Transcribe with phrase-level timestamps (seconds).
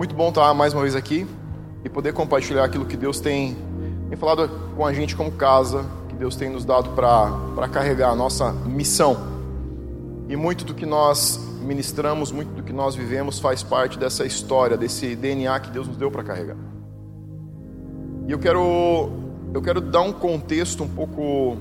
[0.00, 1.26] muito bom estar mais uma vez aqui
[1.84, 3.54] e poder compartilhar aquilo que Deus tem,
[4.08, 8.16] tem falado com a gente como casa, que Deus tem nos dado para carregar a
[8.16, 9.14] nossa missão.
[10.26, 14.74] E muito do que nós ministramos, muito do que nós vivemos faz parte dessa história,
[14.74, 16.56] desse DNA que Deus nos deu para carregar.
[18.26, 19.10] E eu quero
[19.52, 21.58] eu quero dar um contexto um pouco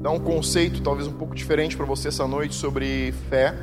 [0.00, 3.54] dar um conceito talvez um pouco diferente para você essa noite sobre fé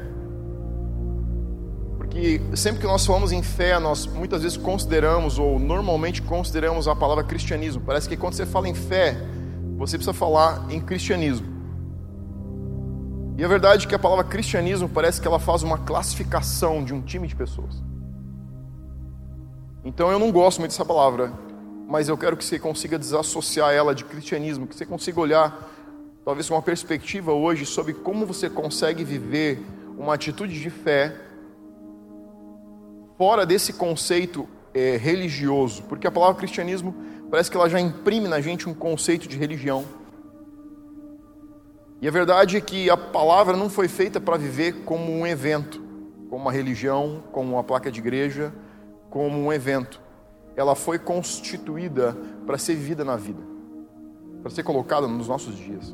[2.09, 6.95] que sempre que nós falamos em fé, nós muitas vezes consideramos, ou normalmente consideramos a
[6.95, 7.81] palavra cristianismo.
[7.85, 9.15] Parece que quando você fala em fé,
[9.77, 11.47] você precisa falar em cristianismo.
[13.37, 16.93] E a verdade é que a palavra cristianismo parece que ela faz uma classificação de
[16.93, 17.81] um time de pessoas.
[19.85, 21.31] Então eu não gosto muito dessa palavra,
[21.87, 25.69] mas eu quero que você consiga desassociar ela de cristianismo, que você consiga olhar,
[26.25, 29.63] talvez uma perspectiva hoje, sobre como você consegue viver
[29.97, 31.28] uma atitude de fé
[33.19, 36.95] fora desse conceito é, religioso, porque a palavra cristianismo
[37.29, 39.83] parece que ela já imprime na gente um conceito de religião.
[42.01, 45.83] E a verdade é que a palavra não foi feita para viver como um evento,
[46.29, 48.53] como uma religião, como uma placa de igreja,
[49.09, 49.99] como um evento.
[50.55, 53.41] Ela foi constituída para ser vivida na vida,
[54.41, 55.93] para ser colocada nos nossos dias,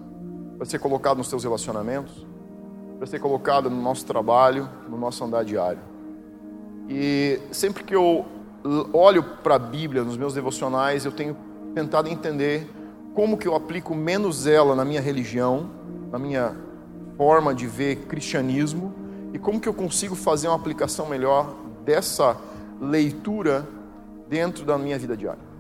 [0.58, 2.24] para ser colocada nos seus relacionamentos,
[3.00, 5.95] para ser colocada no nosso trabalho, no nosso andar diário.
[6.88, 8.26] E sempre que eu
[8.94, 11.36] olho para a Bíblia nos meus devocionais, eu tenho
[11.74, 12.70] tentado entender
[13.14, 15.70] como que eu aplico menos ela na minha religião,
[16.12, 16.56] na minha
[17.18, 18.94] forma de ver cristianismo
[19.34, 22.38] e como que eu consigo fazer uma aplicação melhor dessa
[22.80, 23.68] leitura
[24.28, 25.56] dentro da minha vida diária.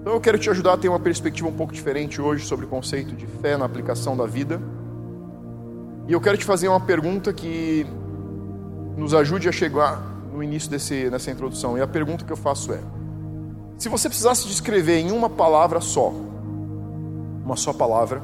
[0.00, 2.68] Então eu quero te ajudar a ter uma perspectiva um pouco diferente hoje sobre o
[2.68, 4.60] conceito de fé na aplicação da vida.
[6.06, 7.86] E eu quero te fazer uma pergunta que
[8.96, 11.76] nos ajude a chegar no início desse, dessa introdução.
[11.76, 12.80] E a pergunta que eu faço é:
[13.78, 16.12] se você precisasse descrever em uma palavra só,
[17.44, 18.22] uma só palavra,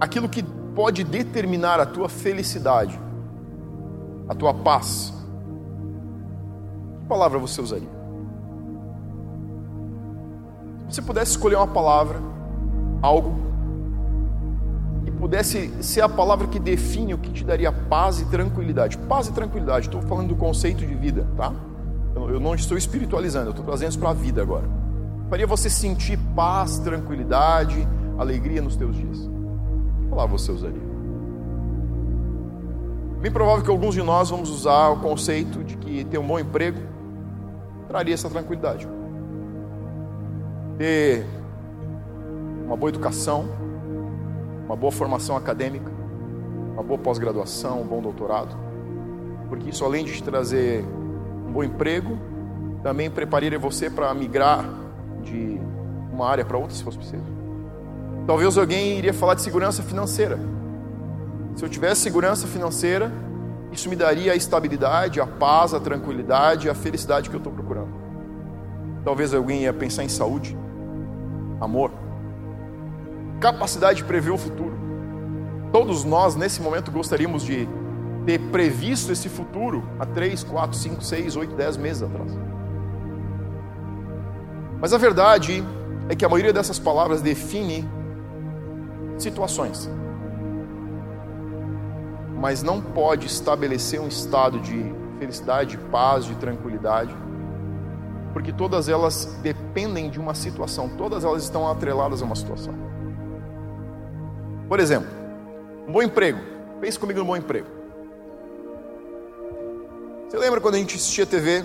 [0.00, 0.42] aquilo que
[0.74, 2.98] pode determinar a tua felicidade,
[4.28, 5.12] a tua paz,
[7.00, 7.94] que palavra você usaria?
[10.88, 12.20] Se você pudesse escolher uma palavra,
[13.02, 13.43] algo
[15.24, 18.98] pudesse ser a palavra que define o que te daria paz e tranquilidade.
[18.98, 21.50] Paz e tranquilidade, estou falando do conceito de vida, tá?
[22.14, 24.68] Eu não estou espiritualizando, eu estou trazendo isso para a vida agora.
[25.30, 29.18] Faria você sentir paz, tranquilidade, alegria nos teus dias.
[30.02, 30.82] Que palavra você usaria?
[33.22, 36.38] Bem provável que alguns de nós vamos usar o conceito de que ter um bom
[36.38, 36.80] emprego
[37.88, 38.86] traria essa tranquilidade.
[40.76, 41.24] Ter
[42.66, 43.63] uma boa educação,
[44.64, 45.90] uma boa formação acadêmica,
[46.72, 48.56] uma boa pós-graduação, um bom doutorado,
[49.48, 50.84] porque isso além de te trazer
[51.46, 52.18] um bom emprego,
[52.82, 54.64] também prepararia você para migrar
[55.22, 55.60] de
[56.12, 57.24] uma área para outra, se fosse preciso.
[58.26, 60.38] Talvez alguém iria falar de segurança financeira.
[61.56, 63.12] Se eu tivesse segurança financeira,
[63.70, 67.92] isso me daria a estabilidade, a paz, a tranquilidade, a felicidade que eu estou procurando.
[69.04, 70.56] Talvez alguém ia pensar em saúde,
[71.60, 71.90] amor,
[73.44, 74.72] capacidade de prever o futuro.
[75.70, 77.68] Todos nós, nesse momento, gostaríamos de
[78.24, 82.32] ter previsto esse futuro há 3, 4, 5, 6, 8, 10 meses atrás.
[84.80, 85.62] Mas a verdade
[86.08, 87.86] é que a maioria dessas palavras define
[89.18, 89.90] situações,
[92.40, 97.14] mas não pode estabelecer um estado de felicidade, de paz, de tranquilidade,
[98.32, 102.93] porque todas elas dependem de uma situação, todas elas estão atreladas a uma situação.
[104.68, 105.08] Por exemplo,
[105.86, 106.40] um bom emprego.
[106.80, 107.66] Pense comigo no bom emprego.
[110.28, 111.64] Você lembra quando a gente assistia TV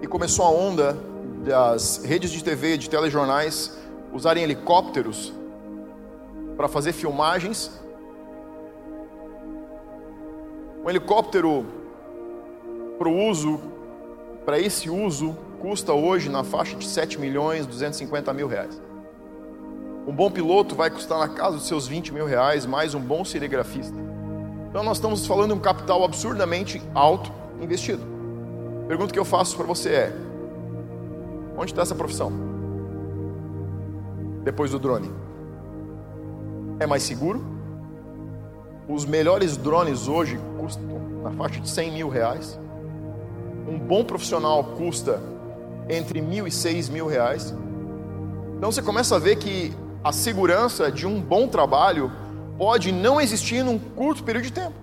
[0.00, 0.96] e começou a onda
[1.44, 3.78] das redes de TV, de telejornais,
[4.12, 5.32] usarem helicópteros
[6.56, 7.70] para fazer filmagens?
[10.82, 11.66] Um helicóptero
[12.98, 13.60] para o uso,
[14.46, 18.87] para esse uso, custa hoje na faixa de 7 milhões 250 mil reais.
[20.08, 23.26] Um bom piloto vai custar na casa dos seus 20 mil reais, mais um bom
[23.26, 23.94] cinegrafista.
[24.70, 28.02] Então nós estamos falando de um capital absurdamente alto investido.
[28.84, 30.16] A pergunta que eu faço para você é:
[31.58, 32.32] onde está essa profissão?
[34.44, 35.10] Depois do drone.
[36.80, 37.44] É mais seguro?
[38.88, 42.58] Os melhores drones hoje custam na faixa de 100 mil reais.
[43.68, 45.20] Um bom profissional custa
[45.86, 47.54] entre mil e seis mil reais.
[48.56, 52.10] Então você começa a ver que a segurança de um bom trabalho
[52.56, 54.74] pode não existir num curto período de tempo.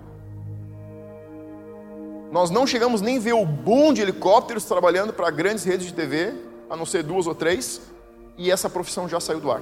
[2.31, 5.93] nós não chegamos nem a ver o boom de helicópteros trabalhando para grandes redes de
[5.93, 6.33] TV,
[6.69, 7.81] a não ser duas ou três,
[8.37, 9.61] e essa profissão já saiu do ar.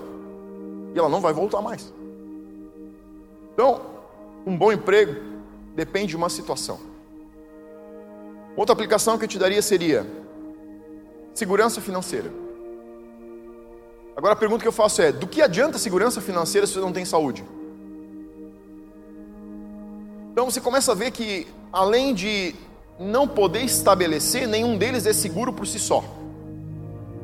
[0.95, 1.93] E ela não vai voltar mais.
[3.53, 3.81] Então,
[4.45, 5.21] um bom emprego
[5.75, 6.79] depende de uma situação.
[8.55, 10.07] Outra aplicação que eu te daria seria
[11.33, 12.42] segurança financeira.
[14.15, 16.93] Agora a pergunta que eu faço é: do que adianta segurança financeira se você não
[16.93, 17.43] tem saúde?
[20.31, 22.55] Então você começa a ver que, além de
[22.99, 26.03] não poder estabelecer, nenhum deles é seguro por si só.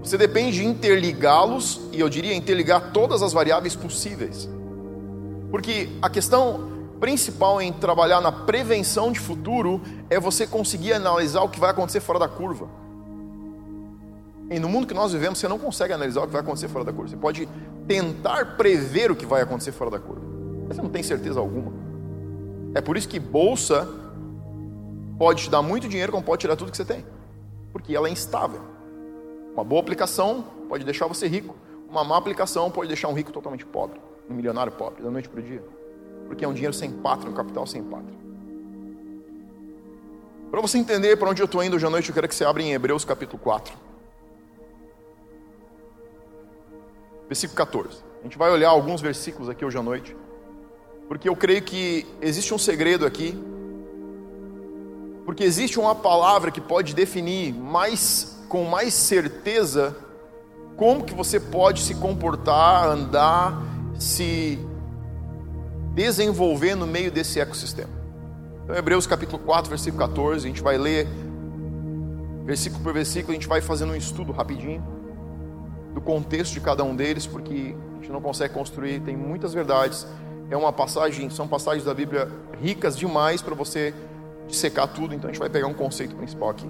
[0.04, 4.48] Você depende de interligá-los, e eu diria interligar todas as variáveis possíveis.
[5.52, 6.70] Porque a questão
[7.00, 12.00] principal em trabalhar na prevenção de futuro é você conseguir analisar o que vai acontecer
[12.00, 12.68] fora da curva.
[14.50, 16.84] E no mundo que nós vivemos, você não consegue analisar o que vai acontecer fora
[16.84, 17.10] da curva.
[17.10, 17.48] Você pode
[17.88, 20.22] tentar prever o que vai acontecer fora da curva,
[20.68, 21.72] mas você não tem certeza alguma.
[22.74, 23.88] É por isso que bolsa
[25.18, 27.06] pode te dar muito dinheiro, como pode tirar tudo que você tem,
[27.72, 28.62] porque ela é instável.
[29.54, 31.56] Uma boa aplicação pode deixar você rico,
[31.90, 34.00] uma má aplicação pode deixar um rico totalmente pobre,
[34.30, 35.64] um milionário pobre, da noite para o dia,
[36.28, 38.18] porque é um dinheiro sem pátria, um capital sem pátria.
[40.50, 42.46] Para você entender para onde eu estou indo hoje à noite, eu quero que você
[42.46, 43.74] abra em Hebreus capítulo 4,
[47.30, 48.00] versículo 14.
[48.20, 50.14] A gente vai olhar alguns versículos aqui hoje à noite
[51.10, 53.36] porque eu creio que existe um segredo aqui,
[55.26, 59.98] porque existe uma palavra que pode definir mais com mais certeza
[60.78, 63.60] como que você pode se comportar, andar,
[63.98, 64.60] se
[65.96, 67.90] desenvolver no meio desse ecossistema.
[68.64, 71.08] Então, Hebreus capítulo 4, versículo 14, a gente vai ler
[72.46, 74.99] versículo por versículo, a gente vai fazendo um estudo rapidinho
[76.00, 80.08] do contexto de cada um deles, porque a gente não consegue construir, tem muitas verdades
[80.50, 82.28] é uma passagem, são passagens da Bíblia
[82.60, 83.94] ricas demais para você
[84.48, 86.68] secar tudo, então a gente vai pegar um conceito principal aqui.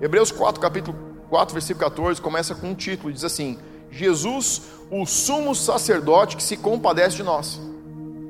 [0.00, 0.96] Hebreus 4, capítulo
[1.28, 3.58] 4, versículo 14, começa com um título, diz assim:
[3.90, 7.60] Jesus, o sumo sacerdote que se compadece de nós.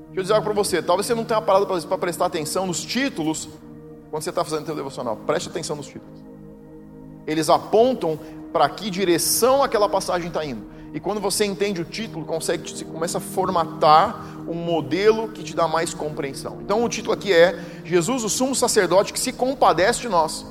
[0.06, 2.82] Deixa eu dizer algo para você, talvez você não tenha parado para prestar atenção nos
[2.82, 3.48] títulos
[4.10, 5.16] quando você está fazendo seu devocional.
[5.26, 6.20] Preste atenção nos títulos.
[7.26, 8.18] Eles apontam
[8.52, 10.62] para que direção aquela passagem está indo.
[10.92, 15.54] E quando você entende o título, consegue, você começa a formatar um modelo que te
[15.54, 16.58] dá mais compreensão.
[16.62, 20.44] Então o título aqui é Jesus, o sumo sacerdote que se compadece de nós.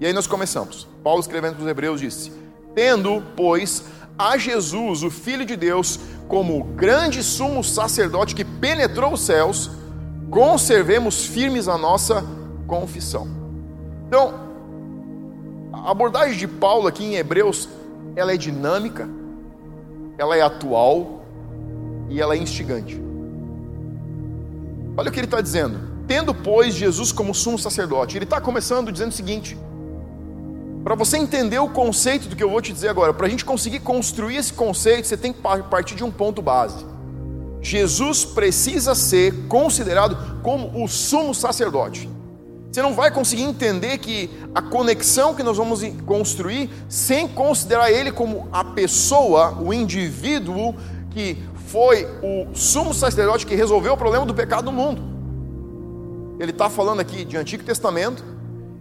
[0.00, 0.86] E aí nós começamos.
[1.02, 2.32] Paulo escrevendo para os Hebreus disse:
[2.74, 3.84] Tendo, pois,
[4.16, 5.98] a Jesus, o Filho de Deus,
[6.28, 9.70] como grande sumo sacerdote que penetrou os céus,
[10.30, 12.24] conservemos firmes a nossa
[12.66, 13.28] confissão.
[14.06, 14.43] Então,
[15.84, 17.68] a abordagem de Paulo aqui em Hebreus,
[18.16, 19.06] ela é dinâmica,
[20.16, 21.22] ela é atual
[22.08, 22.98] e ela é instigante.
[24.96, 25.78] Olha o que ele está dizendo.
[26.08, 29.58] Tendo, pois, Jesus como sumo sacerdote, ele está começando dizendo o seguinte:
[30.82, 33.44] para você entender o conceito do que eu vou te dizer agora, para a gente
[33.44, 36.82] conseguir construir esse conceito, você tem que partir de um ponto base.
[37.60, 42.13] Jesus precisa ser considerado como o sumo sacerdote.
[42.74, 48.10] Você não vai conseguir entender que a conexão que nós vamos construir sem considerar ele
[48.10, 50.74] como a pessoa, o indivíduo
[51.12, 51.38] que
[51.68, 55.00] foi o sumo sacerdote que resolveu o problema do pecado do mundo.
[56.40, 58.24] Ele está falando aqui de Antigo Testamento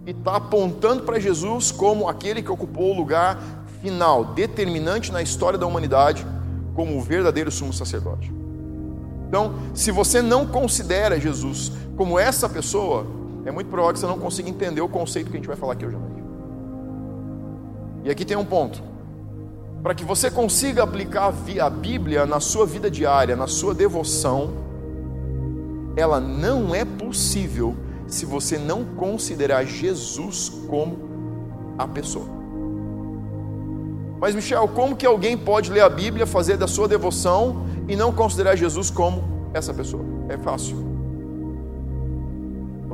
[0.07, 3.38] e está apontando para Jesus como aquele que ocupou o lugar
[3.79, 6.25] final, determinante na história da humanidade,
[6.73, 8.33] como o verdadeiro sumo sacerdote.
[9.27, 14.19] Então, se você não considera Jesus como essa pessoa, é muito provável que você não
[14.19, 16.23] consiga entender o conceito que a gente vai falar aqui hoje à noite.
[18.05, 18.81] E aqui tem um ponto.
[19.81, 24.53] Para que você consiga aplicar a Bíblia na sua vida diária, na sua devoção,
[25.95, 27.75] ela não é possível
[28.07, 30.97] se você não considerar Jesus como
[31.77, 32.27] a pessoa.
[34.21, 38.13] Mas, Michel, como que alguém pode ler a Bíblia, fazer da sua devoção e não
[38.13, 40.03] considerar Jesus como essa pessoa?
[40.29, 40.92] É fácil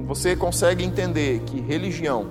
[0.10, 2.26] você consegue entender que religião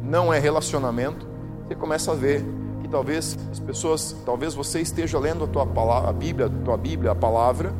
[0.00, 1.26] não é relacionamento,
[1.66, 2.44] você começa a ver
[2.80, 6.76] que talvez as pessoas, talvez você esteja lendo a tua palavra, a Bíblia, a tua
[6.76, 7.74] Bíblia, a palavra,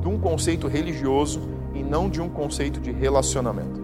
[0.00, 1.42] de um conceito religioso
[1.74, 3.78] e não de um conceito de relacionamento.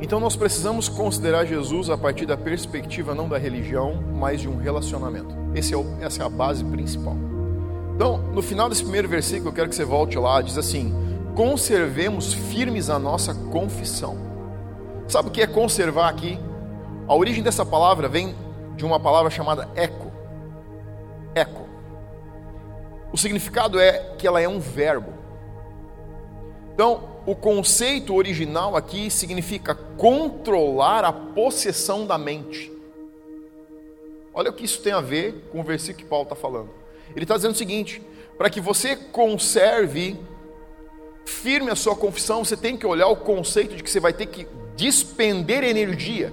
[0.00, 4.56] Então nós precisamos considerar Jesus a partir da perspectiva não da religião, mas de um
[4.56, 5.34] relacionamento.
[5.52, 7.16] É o, essa é a base principal.
[7.96, 10.92] Então, no final desse primeiro versículo, eu quero que você volte lá, diz assim:
[11.34, 14.18] conservemos firmes a nossa confissão.
[15.08, 16.38] Sabe o que é conservar aqui?
[17.08, 18.34] A origem dessa palavra vem
[18.76, 20.12] de uma palavra chamada eco.
[21.34, 21.66] Eco.
[23.12, 25.14] o significado é que ela é um verbo.
[26.74, 32.70] Então, o conceito original aqui significa controlar a possessão da mente.
[34.34, 36.85] Olha o que isso tem a ver com o versículo que Paulo está falando.
[37.14, 38.02] Ele está dizendo o seguinte:
[38.36, 40.18] para que você conserve
[41.24, 44.26] firme a sua confissão, você tem que olhar o conceito de que você vai ter
[44.26, 44.46] que
[44.76, 46.32] despender energia,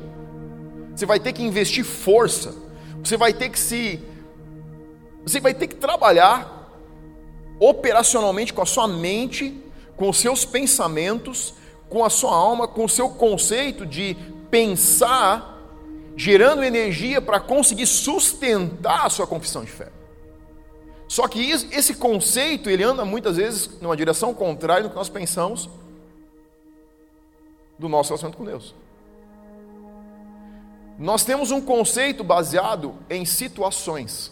[0.96, 2.54] você vai ter que investir força,
[3.04, 4.00] você vai ter que se.
[5.24, 6.70] Você vai ter que trabalhar
[7.60, 9.58] operacionalmente com a sua mente,
[9.96, 11.54] com os seus pensamentos,
[11.90, 14.18] com a sua alma, com o seu conceito de
[14.52, 15.58] pensar,
[16.18, 19.90] gerando energia para conseguir sustentar a sua confissão de fé.
[21.14, 25.70] Só que esse conceito, ele anda muitas vezes numa direção contrária do que nós pensamos
[27.78, 28.74] do nosso relacionamento com Deus.
[30.98, 34.32] Nós temos um conceito baseado em situações,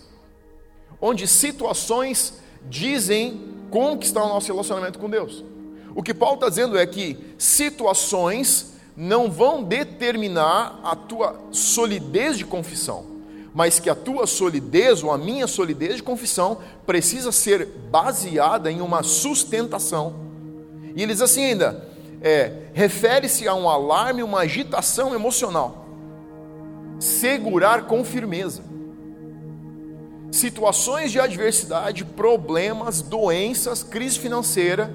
[0.99, 5.45] onde situações dizem como que está o nosso relacionamento com Deus.
[5.93, 12.43] O que Paulo está dizendo é que situações não vão determinar a tua solidez de
[12.43, 13.10] confissão,
[13.53, 18.81] mas que a tua solidez ou a minha solidez de confissão precisa ser baseada em
[18.81, 20.15] uma sustentação.
[20.95, 21.87] E ele diz assim ainda,
[22.21, 25.85] é, refere-se a um alarme, uma agitação emocional.
[26.99, 28.63] Segurar com firmeza.
[30.31, 34.89] Situações de adversidade, problemas, doenças, crise financeira,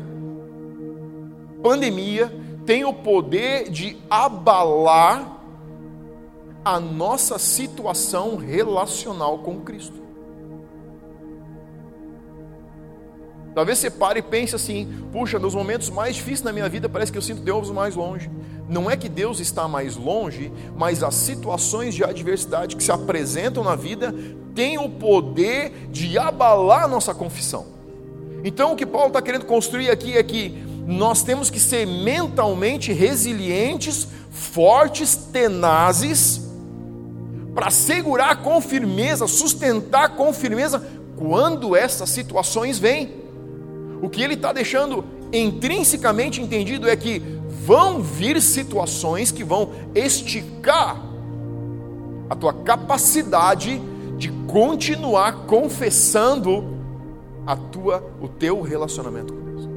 [1.62, 2.32] pandemia,
[2.64, 5.35] têm o poder de abalar
[6.66, 10.02] a nossa situação relacional com Cristo.
[13.54, 17.12] Talvez você pare e pense assim: puxa, nos momentos mais difíceis da minha vida parece
[17.12, 18.28] que eu sinto Deus mais longe.
[18.68, 23.62] Não é que Deus está mais longe, mas as situações de adversidade que se apresentam
[23.62, 24.12] na vida
[24.52, 27.66] têm o poder de abalar a nossa confissão.
[28.42, 30.50] Então o que Paulo está querendo construir aqui é que
[30.84, 36.45] nós temos que ser mentalmente resilientes, fortes, tenazes,
[37.56, 40.86] para segurar com firmeza, sustentar com firmeza
[41.16, 43.14] quando essas situações vêm.
[44.02, 47.22] O que ele está deixando intrinsecamente entendido é que
[47.64, 51.02] vão vir situações que vão esticar
[52.28, 53.80] a tua capacidade
[54.18, 56.76] de continuar confessando
[57.46, 59.68] a tua, o teu relacionamento com Deus.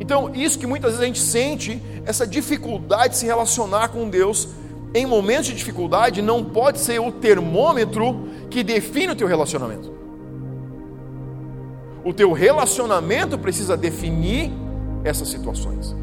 [0.00, 4.48] Então, isso que muitas vezes a gente sente, essa dificuldade de se relacionar com Deus,
[4.96, 9.92] em momentos de dificuldade, não pode ser o termômetro que define o teu relacionamento.
[12.02, 14.50] O teu relacionamento precisa definir
[15.04, 15.94] essas situações.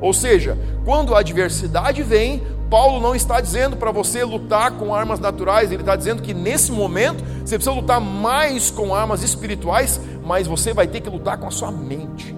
[0.00, 5.20] Ou seja, quando a adversidade vem, Paulo não está dizendo para você lutar com armas
[5.20, 10.46] naturais, ele está dizendo que nesse momento você precisa lutar mais com armas espirituais, mas
[10.46, 12.34] você vai ter que lutar com a sua mente.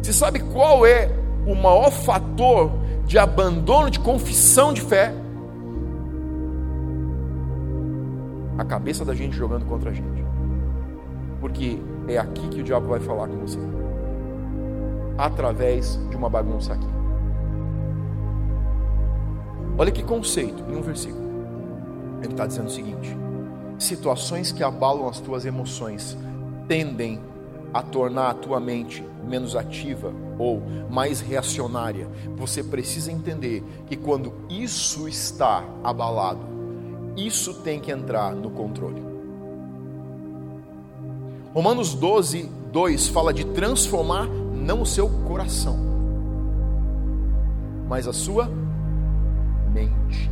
[0.00, 1.10] Você sabe qual é
[1.46, 5.12] o maior fator de abandono de confissão de fé?
[8.56, 10.18] A cabeça da gente jogando contra a gente
[11.40, 13.58] porque é aqui que o diabo vai falar com você
[15.16, 16.86] através de uma bagunça aqui.
[19.76, 21.28] Olha que conceito em um versículo.
[22.22, 23.16] Ele está dizendo o seguinte:
[23.78, 26.16] situações que abalam as tuas emoções
[26.66, 27.20] tendem
[27.72, 32.08] a tornar a tua mente menos ativa ou mais reacionária.
[32.36, 36.40] Você precisa entender que quando isso está abalado,
[37.16, 39.02] isso tem que entrar no controle.
[41.52, 45.76] Romanos 12, 2 fala de transformar não o seu coração,
[47.88, 48.48] mas a sua
[49.72, 50.30] mente.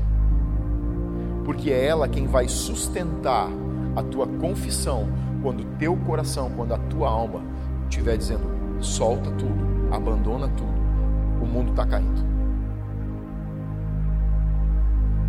[1.45, 3.49] Porque é ela quem vai sustentar
[3.97, 5.09] a tua confissão
[5.43, 7.41] quando teu coração, quando a tua alma
[7.89, 8.45] estiver dizendo:
[8.81, 10.73] solta tudo, abandona tudo,
[11.43, 12.27] o mundo está caindo.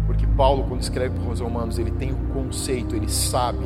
[0.06, 3.66] Porque Paulo, quando escreve para os Romanos, ele tem o conceito, ele sabe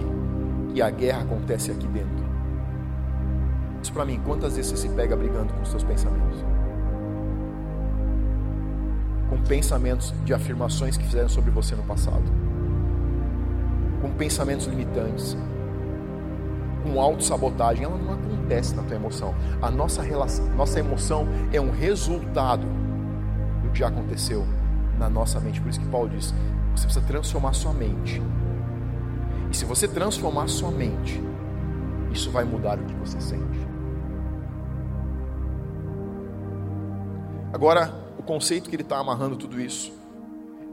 [0.74, 2.22] que a guerra acontece aqui dentro.
[3.80, 6.44] Diz para mim, quantas vezes você se pega brigando com os seus pensamentos?
[9.30, 12.24] Com pensamentos de afirmações que fizeram sobre você no passado.
[14.02, 15.38] Com pensamentos limitantes.
[16.84, 17.84] Com autossabotagem.
[17.84, 19.36] Ela não acontece na tua emoção.
[19.62, 22.66] A nossa, relação, nossa emoção é um resultado
[23.64, 24.46] do que já aconteceu
[24.98, 25.62] na nossa mente.
[25.62, 26.34] Por isso que Paulo diz:
[26.76, 28.22] você precisa transformar sua mente
[29.52, 31.22] e se você transformar sua mente,
[32.14, 33.60] isso vai mudar o que você sente.
[37.52, 39.92] Agora, o conceito que ele está amarrando tudo isso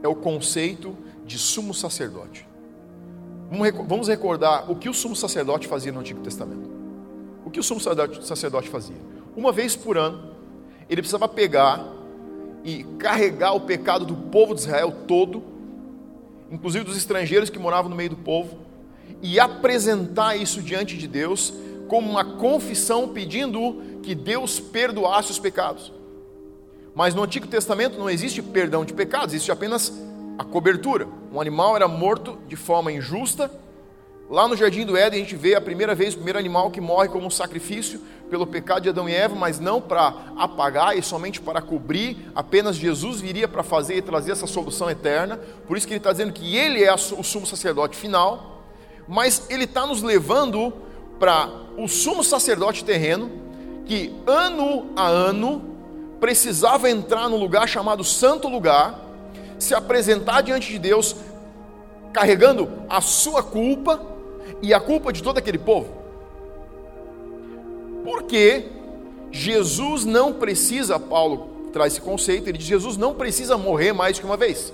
[0.01, 2.47] é o conceito de sumo sacerdote.
[3.51, 6.69] Vamos recordar o que o sumo sacerdote fazia no Antigo Testamento.
[7.43, 8.95] O que o sumo sacerdote fazia?
[9.35, 10.35] Uma vez por ano,
[10.87, 11.83] ele precisava pegar
[12.63, 15.41] e carregar o pecado do povo de Israel todo,
[16.51, 18.57] inclusive dos estrangeiros que moravam no meio do povo,
[19.21, 21.53] e apresentar isso diante de Deus
[21.87, 25.91] como uma confissão pedindo que Deus perdoasse os pecados.
[26.93, 29.91] Mas no Antigo Testamento não existe perdão de pecados, existe apenas
[30.39, 31.05] a cobertura.
[31.33, 33.51] Um animal era morto de forma injusta.
[34.29, 36.79] Lá no jardim do Éden a gente vê a primeira vez o primeiro animal que
[36.79, 41.03] morre como um sacrifício pelo pecado de Adão e Eva, mas não para apagar e
[41.03, 42.31] somente para cobrir.
[42.33, 45.37] Apenas Jesus viria para fazer e trazer essa solução eterna.
[45.67, 48.63] Por isso que ele está dizendo que ele é o sumo sacerdote final.
[49.09, 50.71] Mas ele está nos levando
[51.19, 53.29] para o sumo sacerdote terreno,
[53.85, 55.75] que ano a ano
[56.21, 59.08] precisava entrar no lugar chamado Santo Lugar
[59.59, 61.15] se apresentar diante de Deus
[62.11, 64.01] carregando a sua culpa
[64.61, 65.87] e a culpa de todo aquele povo.
[68.03, 68.65] Porque
[69.31, 74.25] Jesus não precisa, Paulo traz esse conceito, ele diz: Jesus não precisa morrer mais que
[74.25, 74.73] uma vez.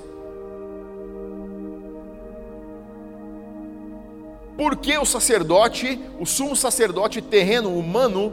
[4.57, 8.31] Porque o sacerdote, o sumo sacerdote terreno humano,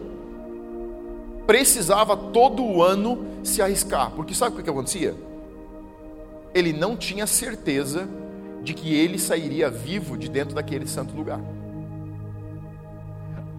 [1.46, 4.12] precisava todo ano se arriscar.
[4.12, 5.16] Porque sabe o que acontecia?
[6.54, 8.08] Ele não tinha certeza
[8.62, 11.40] de que ele sairia vivo de dentro daquele santo lugar.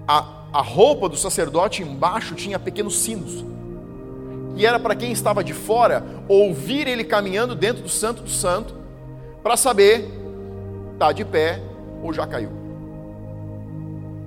[0.08, 3.46] A, a roupa do sacerdote embaixo tinha pequenos sinos,
[4.56, 8.76] que era para quem estava de fora ouvir ele caminhando dentro do santo do santo,
[9.42, 10.10] para saber
[10.94, 11.62] está de pé
[12.02, 12.50] ou já caiu.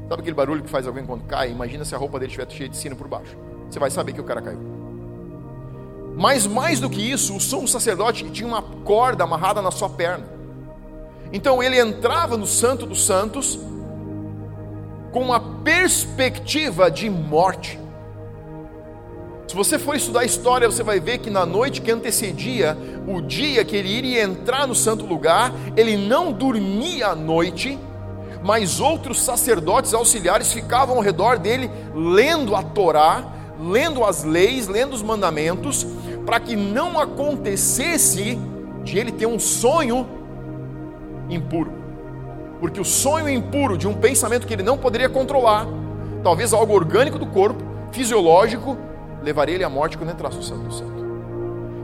[0.09, 1.51] Sabe aquele barulho que faz alguém quando cai?
[1.51, 3.37] Imagina se a roupa dele estiver cheia de sino por baixo.
[3.69, 4.76] Você vai saber que o cara caiu.
[6.17, 10.25] Mas mais do que isso, o sumo sacerdote tinha uma corda amarrada na sua perna.
[11.31, 13.59] Então ele entrava no Santo dos Santos
[15.13, 17.79] com uma perspectiva de morte.
[19.47, 22.77] Se você for estudar a história, você vai ver que na noite que antecedia
[23.07, 27.79] o dia que ele iria entrar no santo lugar, ele não dormia à noite,
[28.43, 33.25] mas outros sacerdotes auxiliares ficavam ao redor dele lendo a Torá,
[33.61, 35.87] lendo as leis, lendo os mandamentos,
[36.27, 38.37] para que não acontecesse
[38.83, 40.07] de ele ter um sonho
[41.31, 41.73] impuro.
[42.61, 45.67] Porque o sonho impuro de um pensamento que ele não poderia controlar,
[46.25, 47.63] talvez algo orgânico do corpo,
[47.93, 48.77] fisiológico,
[49.23, 51.07] levaria ele à morte quando entrasse no Santo Santo.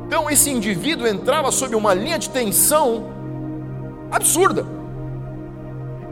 [0.06, 3.04] Então esse indivíduo entrava sob uma linha de tensão
[4.10, 4.66] absurda.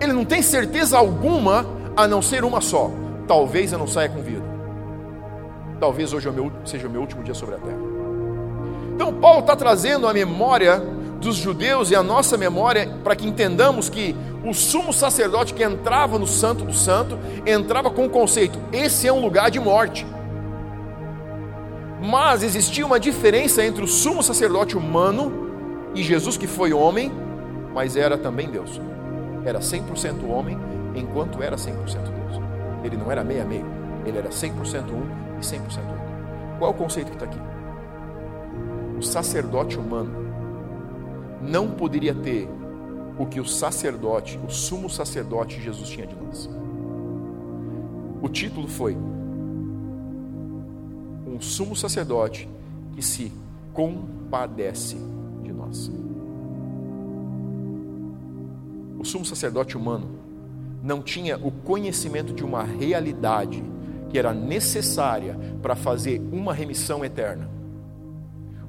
[0.00, 1.66] Ele não tem certeza alguma
[1.96, 2.90] a não ser uma só.
[3.26, 4.44] Talvez eu não saia com vida.
[5.78, 6.28] Talvez hoje
[6.64, 7.89] seja o meu último dia sobre a terra.
[9.00, 10.78] Então, Paulo está trazendo a memória
[11.22, 16.18] dos judeus e a nossa memória para que entendamos que o sumo sacerdote que entrava
[16.18, 20.06] no Santo do Santo entrava com o conceito: esse é um lugar de morte.
[22.02, 25.48] Mas existia uma diferença entre o sumo sacerdote humano
[25.94, 27.10] e Jesus, que foi homem,
[27.72, 28.78] mas era também Deus.
[29.46, 30.58] Era 100% homem,
[30.94, 32.42] enquanto era 100% Deus.
[32.84, 33.64] Ele não era meia-meio,
[34.04, 36.00] ele era 100% um e 100% outro.
[36.58, 37.49] Qual é o conceito que está aqui?
[39.00, 40.12] O sacerdote humano
[41.40, 42.46] não poderia ter
[43.18, 46.50] o que o sacerdote, o sumo sacerdote Jesus tinha de nós.
[48.20, 48.94] O título foi
[51.26, 52.46] um sumo sacerdote
[52.92, 53.32] que se
[53.72, 54.96] compadece
[55.42, 55.90] de nós.
[58.98, 60.10] O sumo sacerdote humano
[60.82, 63.64] não tinha o conhecimento de uma realidade
[64.10, 67.59] que era necessária para fazer uma remissão eterna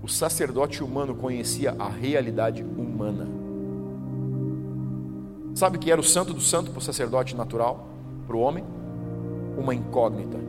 [0.03, 3.27] o sacerdote humano conhecia a realidade humana.
[5.53, 7.87] Sabe o que era o santo do santo para o sacerdote natural,
[8.25, 8.63] para o homem?
[9.57, 10.39] Uma incógnita.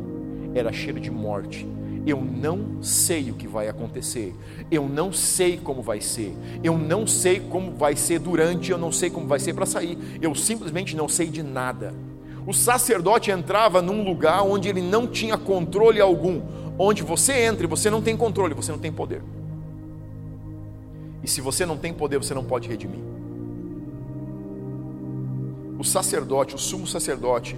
[0.55, 1.67] Era cheiro de morte.
[2.07, 4.35] Eu não sei o que vai acontecer.
[4.71, 6.35] Eu não sei como vai ser.
[6.65, 8.71] Eu não sei como vai ser durante.
[8.71, 9.99] Eu não sei como vai ser para sair.
[10.21, 11.93] Eu simplesmente não sei de nada.
[12.47, 16.41] O sacerdote entrava num lugar onde ele não tinha controle algum.
[16.79, 19.23] Onde você entra e você não tem controle, você não tem poder.
[21.23, 23.01] E se você não tem poder, você não pode redimir.
[25.79, 27.57] O sacerdote, o sumo sacerdote,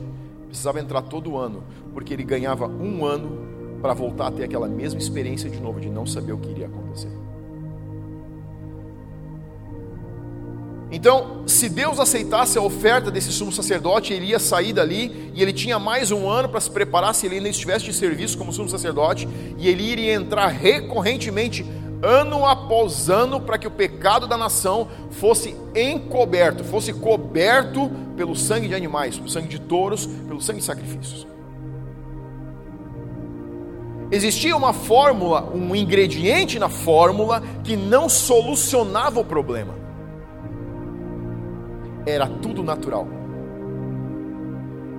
[0.49, 3.45] precisava entrar todo ano, porque ele ganhava um ano
[3.81, 6.67] para voltar a ter aquela mesma experiência de novo, de não saber o que iria
[6.67, 7.11] acontecer.
[10.91, 15.53] Então, se Deus aceitasse a oferta desse sumo sacerdote, ele ia sair dali e ele
[15.53, 18.69] tinha mais um ano para se preparar se ele ainda estivesse de serviço como sumo
[18.69, 21.67] sacerdote, e ele iria entrar recorrentemente
[22.05, 28.69] ano após ano, para que o pecado da nação fosse encoberto, fosse coberto pelo sangue
[28.69, 31.27] de animais, pelo sangue de touros, pelo sangue de sacrifícios.
[34.11, 39.75] Existia uma fórmula, um ingrediente na fórmula que não solucionava o problema.
[42.07, 43.09] Era tudo natural.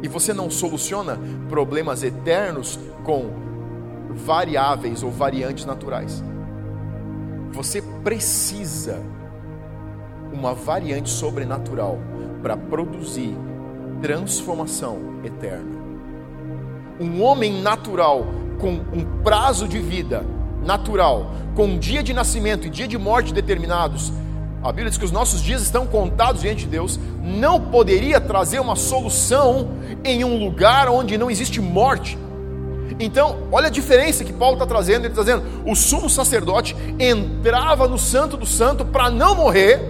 [0.02, 3.30] E você não soluciona problemas eternos com
[4.16, 6.24] variáveis ou variantes naturais.
[7.56, 9.02] Você precisa
[10.34, 11.98] uma variante sobrenatural
[12.44, 13.34] para produzir
[14.02, 15.80] transformação eterna.
[17.00, 18.26] Um homem natural
[18.60, 20.26] com um prazo de vida
[20.66, 24.12] natural, com um dia de nascimento e dia de morte determinados,
[24.62, 28.60] a Bíblia diz que os nossos dias estão contados diante de Deus, não poderia trazer
[28.60, 29.70] uma solução
[30.04, 32.18] em um lugar onde não existe morte.
[33.00, 35.06] Então, olha a diferença que Paulo está trazendo.
[35.06, 39.82] Ele está dizendo: o sumo sacerdote entrava no Santo do Santo para não morrer,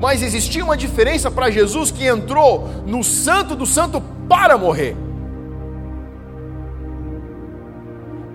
[0.00, 4.96] mas existia uma diferença para Jesus que entrou no Santo do Santo para morrer.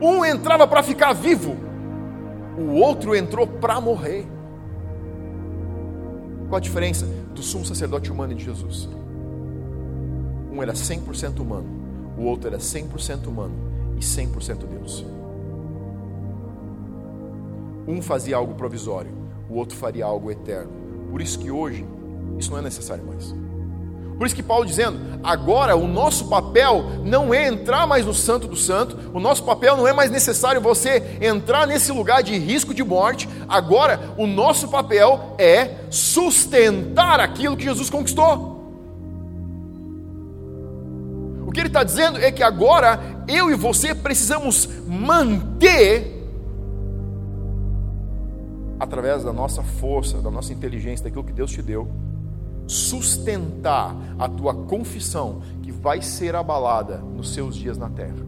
[0.01, 1.58] Um entrava para ficar vivo,
[2.58, 4.28] o outro entrou para morrer.
[6.47, 8.88] Qual a diferença do sumo sacerdote humano e de Jesus?
[10.51, 11.67] Um era 100% humano,
[12.17, 13.56] o outro era 100% humano
[13.97, 15.06] e 100% Deus.
[17.88, 19.12] Um fazia algo provisório,
[19.49, 20.71] o outro faria algo eterno.
[21.12, 21.86] Por isso que hoje
[22.38, 23.34] isso não é necessário mais.
[24.17, 28.47] Por isso que Paulo dizendo, agora o nosso papel não é entrar mais no santo
[28.47, 32.73] do santo, o nosso papel não é mais necessário você entrar nesse lugar de risco
[32.73, 38.55] de morte, agora o nosso papel é sustentar aquilo que Jesus conquistou.
[41.65, 46.13] Ele está dizendo é que agora eu e você precisamos manter
[48.80, 51.89] através da nossa força, da nossa inteligência, daquilo que Deus te deu,
[52.67, 58.25] sustentar a tua confissão que vai ser abalada nos seus dias na terra.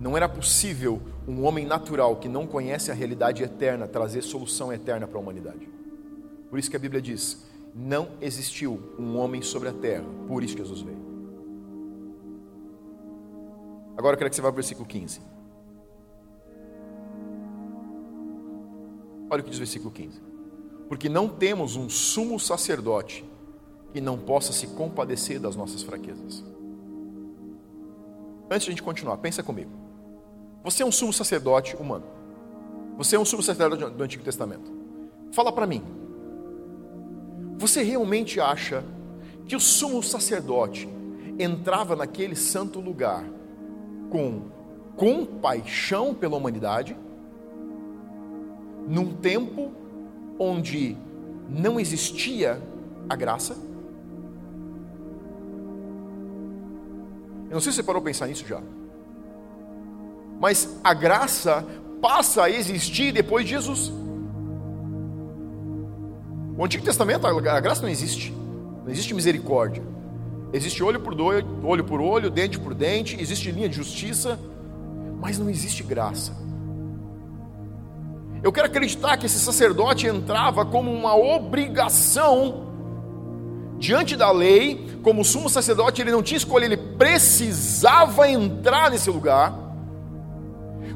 [0.00, 5.06] Não era possível um homem natural que não conhece a realidade eterna trazer solução eterna
[5.06, 5.68] para a humanidade.
[6.50, 7.43] Por isso que a Bíblia diz:
[7.74, 11.02] não existiu um homem sobre a terra, por isso Jesus veio.
[13.96, 15.20] Agora eu quero que você vá para o versículo 15.
[19.30, 20.20] Olha o que diz o versículo 15:
[20.88, 23.24] Porque não temos um sumo sacerdote
[23.92, 26.44] que não possa se compadecer das nossas fraquezas.
[28.50, 29.70] Antes de a gente continuar, pensa comigo.
[30.62, 32.04] Você é um sumo sacerdote humano.
[32.96, 34.70] Você é um sumo sacerdote do Antigo Testamento.
[35.32, 36.03] Fala para mim.
[37.58, 38.84] Você realmente acha
[39.46, 40.88] que o sumo sacerdote
[41.38, 43.24] entrava naquele santo lugar
[44.10, 44.42] com
[44.96, 46.96] compaixão pela humanidade?
[48.86, 49.72] num tempo
[50.38, 50.96] onde
[51.48, 52.60] não existia
[53.08, 53.54] a graça?
[57.48, 58.60] Eu não sei se você parou para pensar nisso já.
[60.40, 61.64] Mas a graça
[62.02, 63.92] passa a existir depois de Jesus.
[66.56, 68.32] O Antigo Testamento, a graça não existe.
[68.84, 69.82] Não existe misericórdia.
[70.52, 74.38] Existe olho por olho, olho por olho, dente por dente, existe linha de justiça,
[75.20, 76.32] mas não existe graça.
[78.40, 82.64] Eu quero acreditar que esse sacerdote entrava como uma obrigação
[83.78, 89.52] diante da lei, como sumo sacerdote, ele não tinha escolha, ele precisava entrar nesse lugar,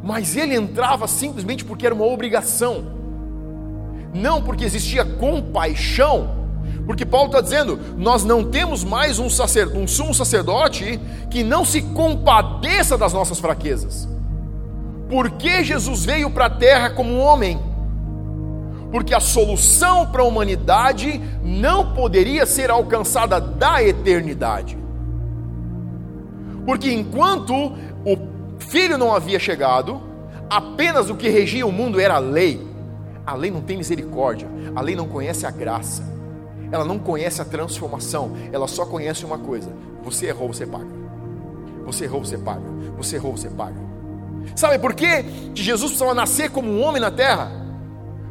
[0.02, 2.97] mas ele entrava simplesmente porque era uma obrigação,
[4.12, 6.38] não porque existia compaixão,
[6.88, 10.98] porque Paulo está dizendo: nós não temos mais um, sacerdote, um sumo sacerdote
[11.30, 14.08] que não se compadeça das nossas fraquezas.
[15.08, 17.60] Por que Jesus veio para a terra como um homem?
[18.90, 24.78] Porque a solução para a humanidade não poderia ser alcançada da eternidade.
[26.64, 28.18] Porque enquanto o
[28.58, 30.00] filho não havia chegado,
[30.48, 32.67] apenas o que regia o mundo era a lei.
[33.28, 36.02] A lei não tem misericórdia, a lei não conhece a graça,
[36.72, 39.70] ela não conhece a transformação, ela só conhece uma coisa:
[40.02, 40.88] você errou, você paga.
[41.84, 42.62] Você errou, você paga.
[42.96, 43.76] Você errou, você paga.
[44.56, 45.26] Sabe por quê?
[45.54, 47.52] que Jesus precisava nascer como um homem na terra?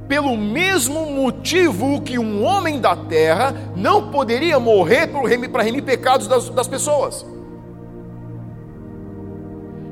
[0.08, 6.50] Pelo mesmo motivo que um homem da terra não poderia morrer para remir pecados das,
[6.50, 7.24] das pessoas.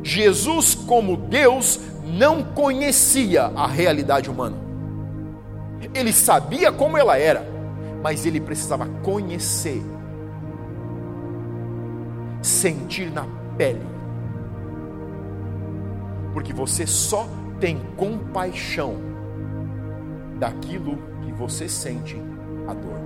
[0.02, 4.65] Jesus, como Deus, não conhecia a realidade humana.
[5.94, 7.46] Ele sabia como ela era,
[8.02, 9.82] mas ele precisava conhecer,
[12.42, 13.26] sentir na
[13.58, 13.86] pele.
[16.34, 17.28] Porque você só
[17.60, 18.96] tem compaixão
[20.38, 22.22] daquilo que você sente
[22.68, 23.06] a dor.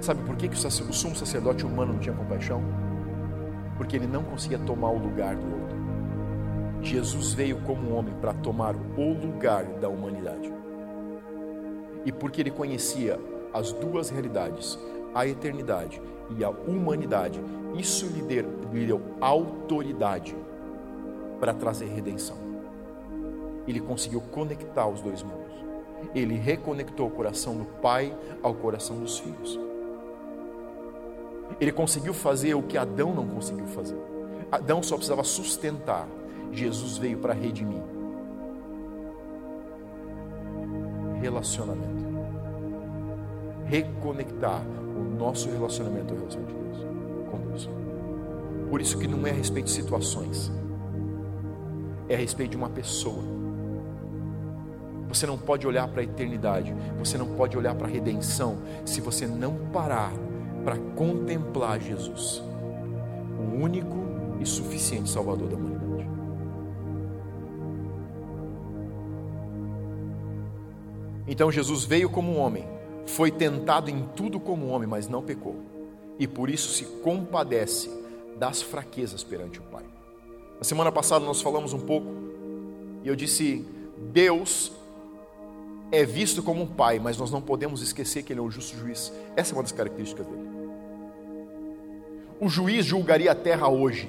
[0.00, 2.62] Sabe por que, que o sumo sacerdote humano não tinha compaixão?
[3.76, 5.75] Porque ele não conseguia tomar o lugar do outro.
[6.82, 10.52] Jesus veio como homem para tomar o lugar da humanidade.
[12.04, 13.18] E porque ele conhecia
[13.52, 14.78] as duas realidades,
[15.14, 16.00] a eternidade
[16.36, 17.40] e a humanidade,
[17.76, 20.36] isso lhe deu, lhe deu autoridade
[21.40, 22.36] para trazer redenção.
[23.66, 25.46] Ele conseguiu conectar os dois mundos.
[26.14, 29.58] Ele reconectou o coração do pai ao coração dos filhos.
[31.60, 33.96] Ele conseguiu fazer o que Adão não conseguiu fazer.
[34.50, 36.06] Adão só precisava sustentar.
[36.52, 37.82] Jesus veio para redimir.
[41.20, 42.06] Relacionamento.
[43.66, 46.86] Reconectar o nosso relacionamento ao relacionamento de Deus,
[47.30, 47.70] com Deus.
[48.70, 50.52] Por isso que não é a respeito de situações.
[52.08, 53.36] É a respeito de uma pessoa.
[55.08, 59.00] Você não pode olhar para a eternidade, você não pode olhar para a redenção se
[59.00, 60.12] você não parar
[60.64, 62.42] para contemplar Jesus,
[63.38, 63.96] o único
[64.40, 66.08] e suficiente Salvador da humanidade.
[71.26, 72.66] Então Jesus veio como um homem,
[73.06, 75.56] foi tentado em tudo como um homem, mas não pecou,
[76.18, 77.90] e por isso se compadece
[78.38, 79.84] das fraquezas perante o Pai.
[80.58, 82.06] Na semana passada nós falamos um pouco,
[83.04, 83.64] e eu disse:
[84.12, 84.72] Deus
[85.92, 88.76] é visto como um pai, mas nós não podemos esquecer que ele é o justo
[88.76, 89.12] juiz.
[89.36, 90.48] Essa é uma das características dele.
[92.40, 94.08] O juiz julgaria a terra hoje.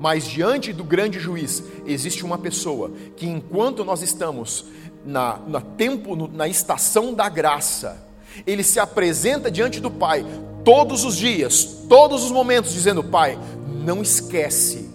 [0.00, 4.64] Mas diante do grande juiz existe uma pessoa que, enquanto nós estamos
[5.04, 8.02] na, na tempo, na estação da graça,
[8.46, 10.24] ele se apresenta diante do Pai
[10.64, 13.38] todos os dias, todos os momentos, dizendo: Pai,
[13.84, 14.88] não esquece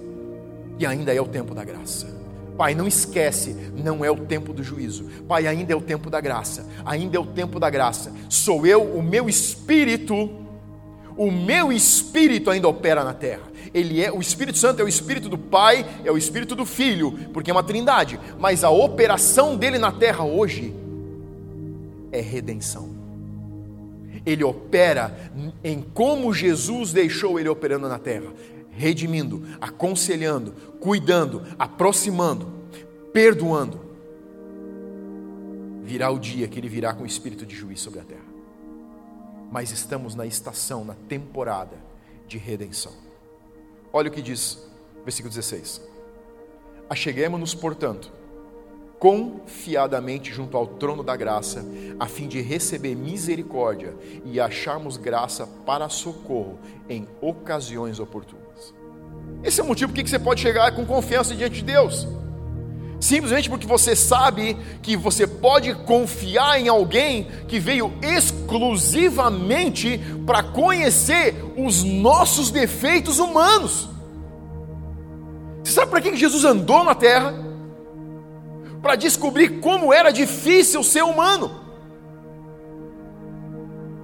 [0.79, 2.07] que ainda é o tempo da graça.
[2.57, 5.03] Pai, não esquece, não é o tempo do juízo.
[5.27, 6.65] Pai, ainda é o tempo da graça.
[6.83, 8.11] Ainda é o tempo da graça.
[8.27, 10.45] Sou eu, o meu espírito
[11.17, 13.43] o meu espírito ainda opera na terra.
[13.75, 17.11] Ele é o Espírito Santo é o espírito do Pai, é o espírito do Filho,
[17.33, 20.73] porque é uma trindade, mas a operação dele na terra hoje
[22.11, 22.95] é redenção.
[24.25, 25.15] Ele opera
[25.63, 28.33] em como Jesus deixou ele operando na terra,
[28.71, 32.51] redimindo, aconselhando, cuidando, aproximando,
[33.13, 33.81] perdoando.
[35.83, 38.35] Virá o dia que ele virá com o espírito de juízo sobre a terra
[39.51, 41.77] mas estamos na estação, na temporada
[42.27, 43.04] de redenção.
[43.95, 44.59] Olha o que diz,
[45.05, 45.81] versículo 16:
[46.89, 48.11] Acheguemos-nos, portanto,
[48.99, 51.65] confiadamente junto ao trono da graça,
[51.97, 58.75] a fim de receber misericórdia e acharmos graça para socorro em ocasiões oportunas.
[59.41, 62.05] Esse é o motivo que você pode chegar com confiança diante de Deus
[62.99, 71.35] simplesmente porque você sabe que você pode confiar em alguém que veio exclusivamente para conhecer
[71.57, 73.89] os nossos defeitos humanos.
[75.63, 77.33] Você sabe para que Jesus andou na terra?
[78.81, 81.63] Para descobrir como era difícil ser humano,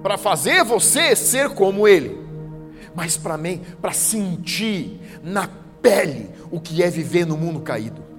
[0.02, 2.18] para fazer você ser como Ele,
[2.94, 5.48] mas para mim, para sentir na
[5.80, 8.11] pele o que é viver no mundo caído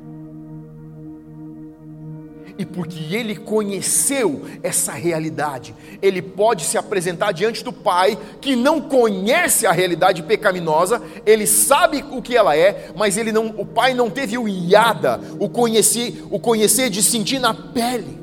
[2.63, 8.79] e porque ele conheceu essa realidade, ele pode se apresentar diante do Pai, que não
[8.79, 13.93] conhece a realidade pecaminosa, ele sabe o que ela é, mas ele não, o Pai
[13.93, 18.17] não teve o iada, o conhecer, o conhecer de sentir na pele.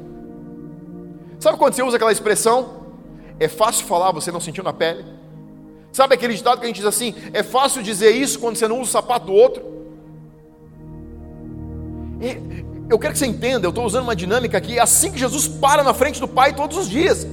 [1.38, 2.81] Sabe quando você usa aquela expressão?
[3.38, 5.05] É fácil falar, você não sentiu na pele.
[5.92, 7.14] Sabe aquele ditado que a gente diz assim?
[7.35, 9.62] É fácil dizer isso quando você não usa o sapato do outro.
[12.90, 15.46] Eu quero que você entenda, eu estou usando uma dinâmica aqui, é assim que Jesus
[15.46, 17.24] para na frente do Pai todos os dias.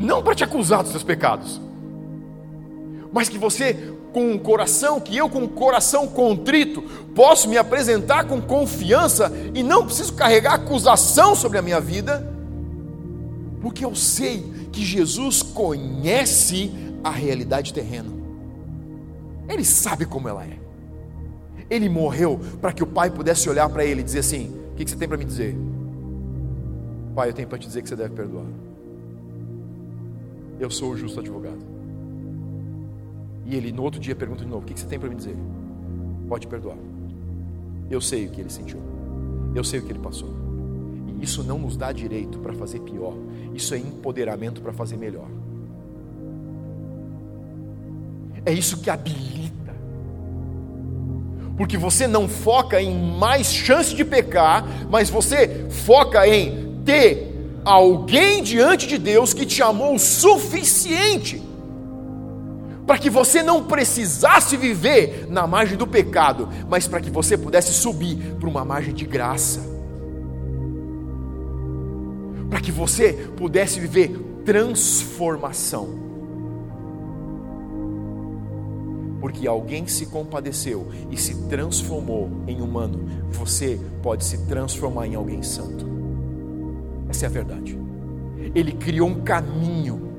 [0.00, 1.60] Não para te acusar dos seus pecados,
[3.12, 6.80] mas que você, com um coração, que eu com um coração contrito,
[7.14, 12.26] posso me apresentar com confiança e não preciso carregar acusação sobre a minha vida,
[13.60, 16.72] porque eu sei que Jesus conhece
[17.04, 18.10] a realidade terrena.
[19.46, 20.63] Ele sabe como ela é.
[21.74, 24.88] Ele morreu para que o pai pudesse olhar para ele e dizer assim: O que,
[24.88, 25.56] você tem para me dizer?
[27.16, 28.46] Pai, eu tenho para te dizer que você deve perdoar.
[30.60, 31.58] Eu sou o justo advogado.
[33.44, 35.34] E ele no outro dia pergunta de novo: O que, você tem para me dizer?
[36.28, 36.78] Pode perdoar.
[37.90, 38.78] Eu sei o que ele sentiu.
[39.52, 40.32] Eu sei o que ele passou.
[41.08, 43.14] E isso não nos dá direito para fazer pior.
[43.52, 45.26] Isso é empoderamento para fazer melhor.
[48.46, 49.63] É isso que habilita.
[51.56, 57.32] Porque você não foca em mais chance de pecar, mas você foca em ter
[57.64, 61.42] alguém diante de Deus que te amou o suficiente
[62.86, 67.72] para que você não precisasse viver na margem do pecado, mas para que você pudesse
[67.72, 69.60] subir para uma margem de graça.
[72.50, 74.10] Para que você pudesse viver
[74.44, 76.03] transformação.
[79.24, 85.42] Porque alguém se compadeceu e se transformou em humano, você pode se transformar em alguém
[85.42, 85.86] santo.
[87.08, 87.78] Essa é a verdade.
[88.54, 90.12] Ele criou um caminho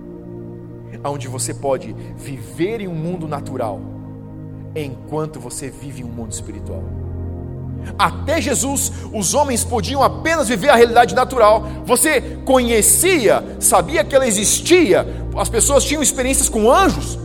[1.03, 3.79] onde você pode viver em um mundo natural,
[4.75, 6.83] enquanto você vive em um mundo espiritual.
[7.99, 11.63] Até Jesus, os homens podiam apenas viver a realidade natural.
[11.85, 15.05] Você conhecia, sabia que ela existia.
[15.37, 17.19] As pessoas tinham experiências com anjos,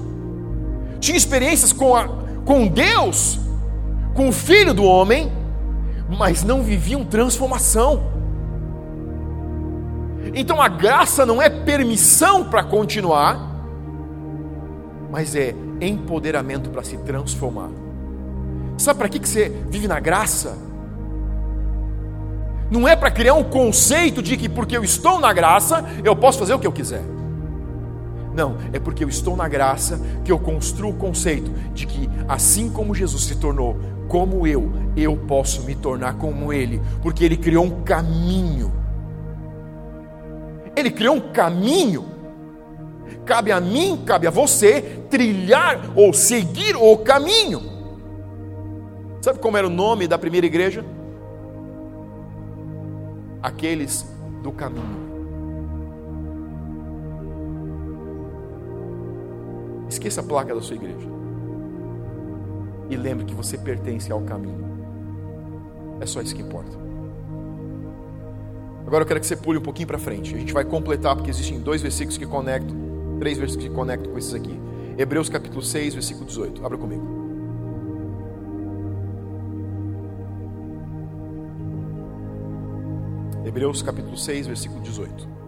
[1.00, 2.06] tinham experiências com, a,
[2.44, 3.40] com Deus,
[4.14, 5.32] com o Filho do homem,
[6.08, 8.10] mas não viviam transformação.
[10.34, 13.50] Então a graça não é permissão para continuar,
[15.10, 17.70] mas é empoderamento para se transformar.
[18.76, 20.56] Sabe para que, que você vive na graça?
[22.70, 26.38] Não é para criar um conceito de que porque eu estou na graça, eu posso
[26.38, 27.02] fazer o que eu quiser.
[28.34, 32.70] Não, é porque eu estou na graça que eu construo o conceito de que assim
[32.70, 33.76] como Jesus se tornou
[34.08, 38.80] como eu, eu posso me tornar como Ele, porque Ele criou um caminho
[40.80, 42.06] ele criou um caminho.
[43.24, 47.60] Cabe a mim, cabe a você trilhar ou seguir o caminho.
[49.20, 50.84] Sabe como era o nome da primeira igreja?
[53.42, 54.06] Aqueles
[54.42, 55.09] do caminho.
[59.90, 61.08] Esqueça a placa da sua igreja.
[62.88, 64.64] E lembre que você pertence ao caminho.
[66.00, 66.78] É só isso que importa.
[68.86, 70.34] Agora eu quero que você pule um pouquinho para frente.
[70.34, 72.76] A gente vai completar, porque existem dois versículos que conectam,
[73.18, 74.58] três versículos que conectam com esses aqui.
[74.96, 76.64] Hebreus capítulo 6, versículo 18.
[76.64, 77.20] Abra comigo.
[83.44, 85.39] Hebreus capítulo 6, versículo 18.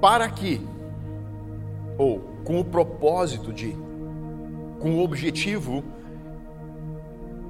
[0.00, 0.60] Para que
[1.98, 3.76] ou com o propósito de,
[4.78, 5.84] com o objetivo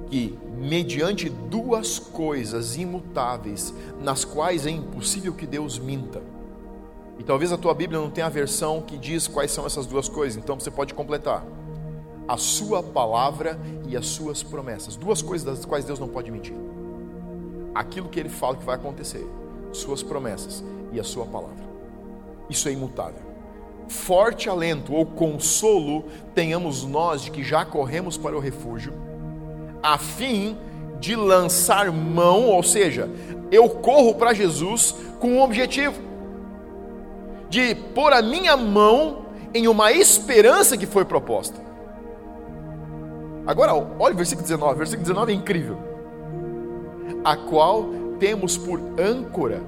[0.07, 6.21] que, mediante duas coisas imutáveis, nas quais é impossível que Deus minta.
[7.17, 10.09] E talvez a tua Bíblia não tenha a versão que diz quais são essas duas
[10.09, 11.45] coisas, então você pode completar.
[12.27, 14.97] A sua palavra e as suas promessas.
[14.97, 16.55] Duas coisas das quais Deus não pode mentir.
[17.73, 19.25] Aquilo que ele fala que vai acontecer,
[19.71, 20.61] suas promessas
[20.91, 21.70] e a sua palavra.
[22.51, 23.31] Isso é imutável
[23.91, 28.93] forte alento ou consolo tenhamos nós de que já corremos para o refúgio,
[29.83, 30.57] a fim
[30.99, 33.09] de lançar mão, ou seja,
[33.51, 35.99] eu corro para Jesus com um objetivo
[37.49, 41.59] de pôr a minha mão em uma esperança que foi proposta.
[43.45, 45.77] Agora, olha o versículo 19, o versículo 19 é incrível.
[47.25, 47.87] A qual
[48.19, 49.61] temos por âncora,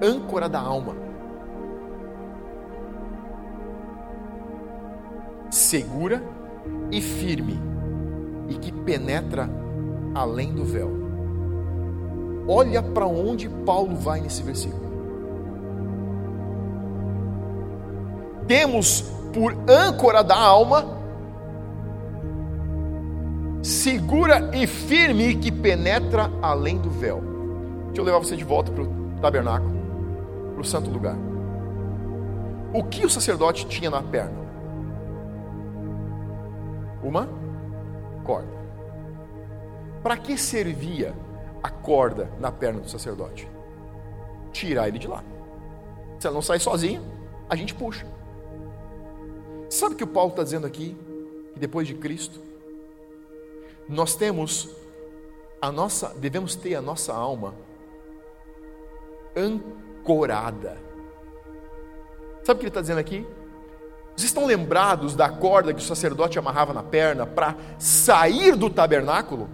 [0.00, 1.03] âncora da alma
[5.54, 6.20] segura
[6.90, 7.58] e firme
[8.48, 9.48] e que penetra
[10.14, 10.90] além do véu.
[12.46, 14.84] Olha para onde Paulo vai nesse versículo.
[18.46, 20.98] Temos por âncora da alma
[23.62, 27.22] segura e firme que penetra além do véu.
[27.86, 28.88] Deixa eu levar você de volta para o
[29.22, 29.72] tabernáculo,
[30.52, 31.16] para o santo lugar.
[32.74, 34.43] O que o sacerdote tinha na perna?
[37.04, 37.28] Uma
[38.24, 38.48] corda.
[40.02, 41.14] Para que servia
[41.62, 43.48] a corda na perna do sacerdote?
[44.52, 45.22] Tirar ele de lá.
[46.18, 47.02] Se ela não sai sozinha,
[47.48, 48.06] a gente puxa.
[49.68, 50.96] Sabe o que o Paulo está dizendo aqui?
[51.52, 52.40] Que depois de Cristo,
[53.88, 54.68] nós temos
[55.60, 57.54] a nossa, devemos ter a nossa alma
[59.36, 60.78] ancorada.
[62.44, 63.26] Sabe o que ele está dizendo aqui?
[64.16, 69.48] Vocês estão lembrados da corda que o sacerdote amarrava na perna para sair do tabernáculo?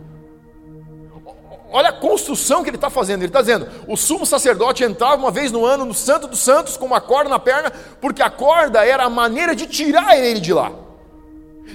[1.73, 3.21] olha a construção que ele está fazendo.
[3.21, 6.77] Ele está dizendo: o sumo sacerdote entrava uma vez no ano no Santo dos Santos
[6.77, 10.53] com uma corda na perna, porque a corda era a maneira de tirar ele de
[10.53, 10.73] lá.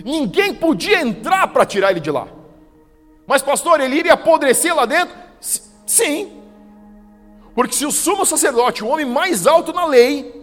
[0.04, 2.28] Ninguém podia entrar para tirar ele de lá.
[3.26, 5.16] Mas, pastor, ele iria apodrecer lá dentro?
[5.86, 6.42] Sim.
[7.56, 10.35] Porque se o sumo sacerdote, o homem mais alto na lei,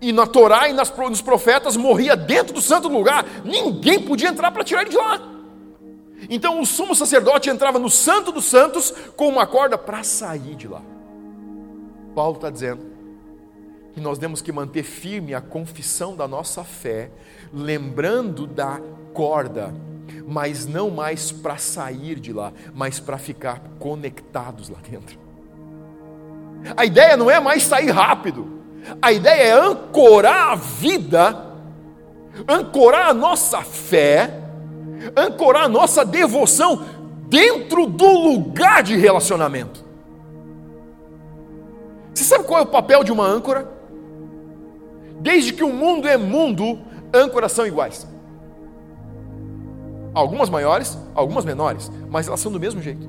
[0.00, 4.50] e na Torá e nas, nos profetas, morria dentro do santo lugar, ninguém podia entrar
[4.50, 5.20] para tirar ele de lá.
[6.28, 10.68] Então o sumo sacerdote entrava no santo dos santos com uma corda para sair de
[10.68, 10.82] lá.
[12.14, 12.92] Paulo está dizendo
[13.94, 17.10] que nós temos que manter firme a confissão da nossa fé,
[17.52, 18.80] lembrando da
[19.12, 19.74] corda,
[20.26, 25.18] mas não mais para sair de lá, mas para ficar conectados lá dentro.
[26.76, 28.61] A ideia não é mais sair rápido,
[29.00, 31.46] a ideia é ancorar a vida,
[32.48, 34.42] ancorar a nossa fé,
[35.16, 36.84] ancorar a nossa devoção
[37.28, 39.84] dentro do lugar de relacionamento.
[42.14, 43.70] Você sabe qual é o papel de uma âncora?
[45.20, 46.78] Desde que o mundo é mundo,
[47.14, 48.06] âncoras são iguais.
[50.12, 53.08] Algumas maiores, algumas menores, mas elas são do mesmo jeito.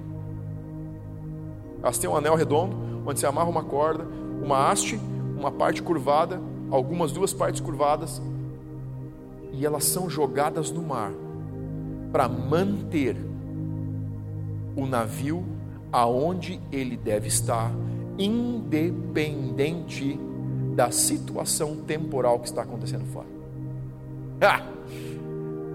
[1.81, 4.07] Elas têm um anel redondo, onde se amarra uma corda,
[4.41, 4.97] uma haste
[5.43, 6.41] uma parte curvada,
[6.71, 8.21] algumas duas partes curvadas,
[9.51, 11.11] e elas são jogadas no mar
[12.11, 13.17] para manter
[14.75, 15.43] o navio
[15.91, 17.71] aonde ele deve estar,
[18.17, 20.17] independente
[20.73, 23.27] da situação temporal que está acontecendo fora.
[24.41, 24.61] Ah,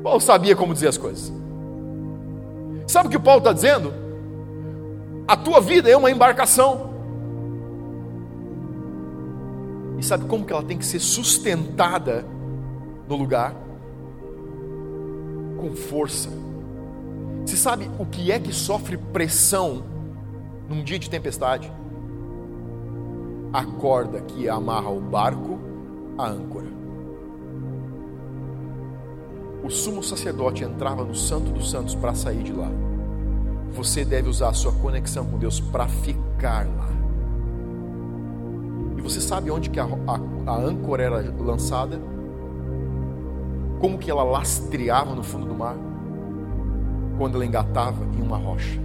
[0.03, 1.33] Paulo sabia como dizer as coisas.
[2.87, 3.93] Sabe o que Paulo está dizendo?
[5.27, 6.88] A tua vida é uma embarcação.
[9.99, 12.25] E sabe como que ela tem que ser sustentada
[13.09, 13.55] no lugar?
[15.59, 16.31] Com força.
[17.45, 19.83] Você sabe o que é que sofre pressão
[20.69, 21.73] num dia de tempestade?
[23.53, 25.59] A corda que amarra o barco
[26.17, 26.67] à âncora.
[29.65, 32.71] O sumo sacerdote entrava no Santo dos Santos para sair de lá.
[33.73, 36.98] Você deve usar a sua conexão com Deus para ficar lá.
[38.99, 42.01] E você sabe onde que a, a, a âncora era lançada?
[43.79, 45.77] Como que ela lastreava no fundo do mar?
[47.17, 48.81] Quando ela engatava em uma rocha.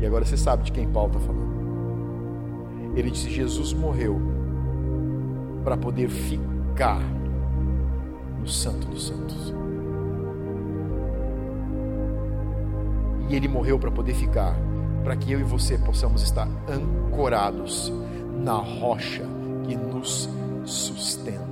[0.00, 1.56] E agora você sabe de quem Paulo está falando.
[2.94, 4.20] Ele disse: Jesus morreu
[5.64, 7.00] para poder ficar
[8.38, 9.52] no Santo dos Santos.
[13.28, 14.56] E ele morreu para poder ficar
[15.06, 17.92] para que eu e você possamos estar ancorados
[18.42, 19.22] na rocha
[19.62, 20.28] que nos
[20.64, 21.46] sustenta.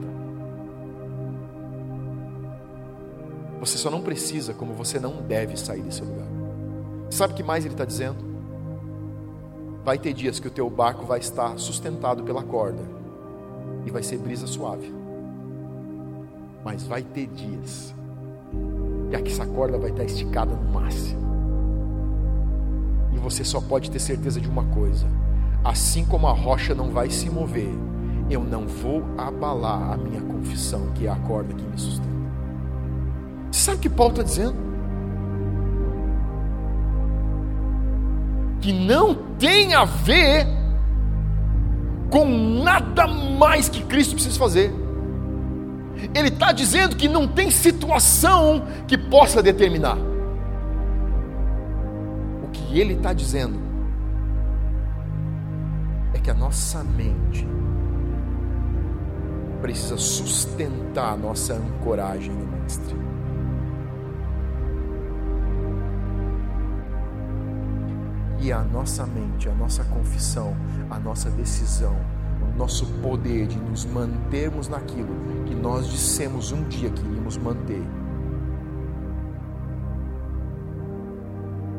[3.61, 6.27] Você só não precisa, como você não deve sair desse lugar.
[7.11, 8.17] Sabe o que mais ele está dizendo?
[9.85, 12.83] Vai ter dias que o teu barco vai estar sustentado pela corda
[13.87, 14.93] e vai ser brisa suave.
[16.65, 17.95] Mas vai ter dias
[19.23, 21.24] que essa corda vai estar esticada no máximo
[23.25, 25.07] você só pode ter certeza de uma coisa:
[25.65, 27.73] assim como a rocha não vai se mover,
[28.31, 32.15] eu não vou abalar a minha confissão, que é a corda que me sustenta.
[33.51, 34.57] Você sabe o que Paulo está dizendo?
[38.61, 40.47] Que não tem a ver
[42.11, 42.27] com
[42.63, 44.73] nada mais que Cristo precisa fazer.
[46.15, 49.97] Ele está dizendo que não tem situação que possa determinar
[52.81, 53.59] ele está dizendo
[56.13, 57.47] é que a nossa mente
[59.61, 62.95] precisa sustentar a nossa ancoragem no Mestre.
[68.41, 70.55] E a nossa mente, a nossa confissão,
[70.91, 71.97] a nossa decisão,
[72.43, 75.09] o nosso poder de nos mantermos naquilo
[75.47, 77.83] que nós dissemos um dia que iríamos manter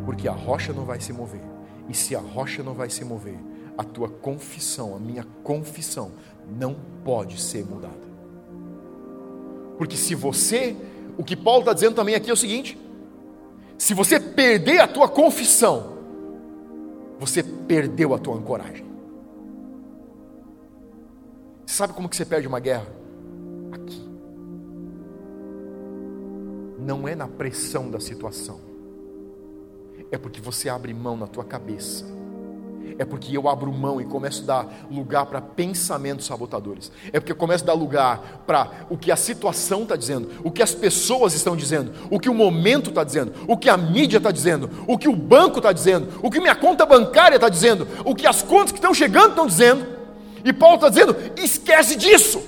[0.05, 1.41] porque a rocha não vai se mover.
[1.89, 3.37] E se a rocha não vai se mover,
[3.77, 6.11] a tua confissão, a minha confissão,
[6.47, 8.05] não pode ser mudada.
[9.77, 10.75] Porque se você,
[11.17, 12.79] o que Paulo está dizendo também aqui é o seguinte:
[13.77, 15.97] se você perder a tua confissão,
[17.19, 18.85] você perdeu a tua ancoragem.
[21.65, 22.87] Sabe como que você perde uma guerra?
[23.71, 24.09] Aqui.
[26.79, 28.64] Não é na pressão da situação
[30.16, 32.16] é porque você abre mão na tua cabeça
[32.97, 36.91] é porque eu abro mão e começo a dar lugar para pensamentos sabotadores.
[37.11, 40.51] É porque eu começo a dar lugar para o que a situação está dizendo, o
[40.51, 44.18] que as pessoas estão dizendo, o que o momento está dizendo, o que a mídia
[44.18, 47.88] está dizendo, o que o banco está dizendo, o que minha conta bancária está dizendo,
[48.05, 49.86] o que as contas que estão chegando estão dizendo.
[50.43, 52.41] E Paulo está dizendo: esquece disso.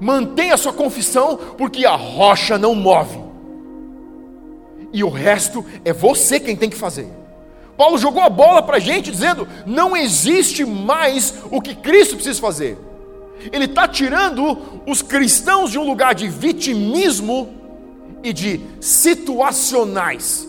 [0.00, 3.21] Mantenha a sua confissão, porque a rocha não move.
[4.92, 7.08] E o resto é você quem tem que fazer.
[7.76, 12.40] Paulo jogou a bola para a gente dizendo: não existe mais o que Cristo precisa
[12.40, 12.78] fazer.
[13.50, 17.54] Ele está tirando os cristãos de um lugar de vitimismo
[18.22, 20.48] e de situacionais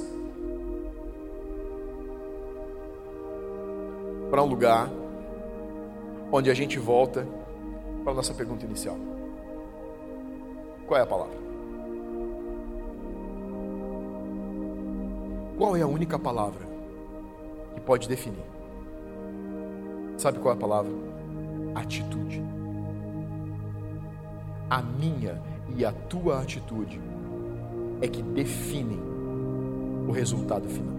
[4.30, 4.92] para um lugar
[6.32, 7.28] onde a gente volta
[8.04, 8.98] para a nossa pergunta inicial:
[10.86, 11.43] qual é a palavra?
[15.64, 16.68] Qual é a única palavra
[17.74, 18.44] que pode definir.
[20.18, 20.92] Sabe qual é a palavra?
[21.74, 22.44] Atitude.
[24.70, 25.42] A minha
[25.74, 27.00] e a tua atitude
[28.02, 29.00] é que definem
[30.06, 30.98] o resultado final.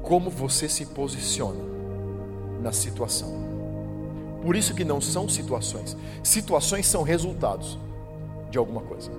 [0.00, 1.64] Como você se posiciona
[2.62, 3.32] na situação.
[4.40, 5.96] Por isso que não são situações.
[6.22, 7.76] Situações são resultados
[8.52, 9.10] de alguma coisa.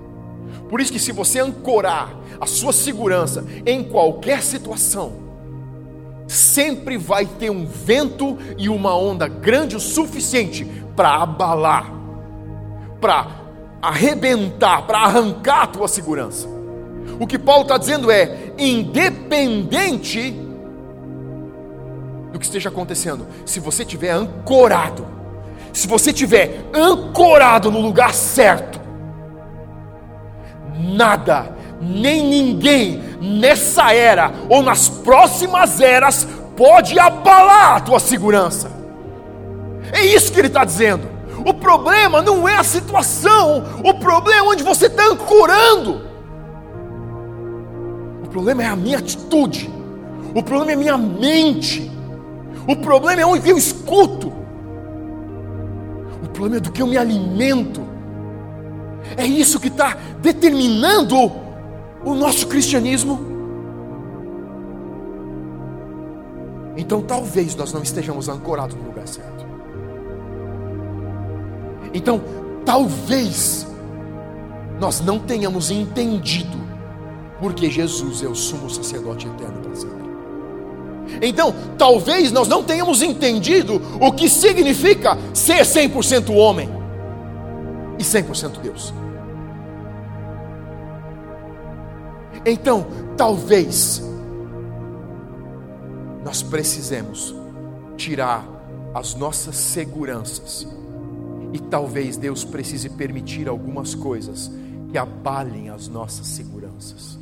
[0.68, 5.12] Por isso que se você ancorar a sua segurança em qualquer situação,
[6.26, 10.64] sempre vai ter um vento e uma onda grande o suficiente
[10.94, 11.92] para abalar,
[13.00, 13.26] para
[13.82, 16.48] arrebentar, para arrancar a tua segurança.
[17.18, 20.30] O que Paulo está dizendo é: independente
[22.32, 25.06] do que esteja acontecendo, se você estiver ancorado,
[25.72, 28.79] se você estiver ancorado no lugar certo,
[30.80, 36.26] nada, nem ninguém nessa era ou nas próximas eras
[36.56, 38.70] pode abalar a tua segurança.
[39.92, 41.08] É isso que ele está dizendo.
[41.44, 46.02] O problema não é a situação, o problema é onde você está ancorando.
[48.22, 49.70] O problema é a minha atitude,
[50.34, 51.90] o problema é a minha mente,
[52.68, 54.32] o problema é onde eu escuto,
[56.22, 57.89] o problema é do que eu me alimento.
[59.16, 61.16] É isso que está determinando
[62.04, 63.28] o nosso cristianismo.
[66.76, 69.46] Então talvez nós não estejamos ancorados no lugar certo.
[71.92, 72.22] Então
[72.64, 73.66] talvez
[74.78, 76.58] nós não tenhamos entendido
[77.40, 80.00] porque Jesus é o sumo sacerdote eterno para sempre.
[81.22, 86.68] Então, talvez nós não tenhamos entendido o que significa ser 100% homem
[87.98, 88.92] e 100% Deus.
[92.44, 92.86] Então,
[93.16, 94.02] talvez
[96.24, 97.34] nós precisemos
[97.96, 98.46] tirar
[98.94, 100.66] as nossas seguranças
[101.52, 104.50] e talvez Deus precise permitir algumas coisas
[104.90, 107.18] que abalem as nossas seguranças.